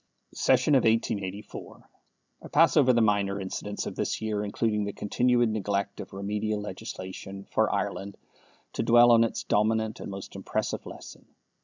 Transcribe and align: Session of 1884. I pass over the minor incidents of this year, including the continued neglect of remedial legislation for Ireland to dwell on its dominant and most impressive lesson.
Session 0.33 0.73
of 0.73 0.79
1884. 0.83 1.87
I 2.41 2.47
pass 2.47 2.75
over 2.75 2.91
the 2.91 3.01
minor 3.03 3.39
incidents 3.39 3.85
of 3.85 3.95
this 3.95 4.19
year, 4.19 4.43
including 4.43 4.83
the 4.83 4.93
continued 4.93 5.49
neglect 5.51 5.99
of 5.99 6.11
remedial 6.11 6.59
legislation 6.59 7.45
for 7.51 7.71
Ireland 7.71 8.17
to 8.73 8.81
dwell 8.81 9.11
on 9.11 9.23
its 9.23 9.43
dominant 9.43 9.99
and 9.99 10.09
most 10.09 10.35
impressive 10.35 10.87
lesson. 10.87 11.27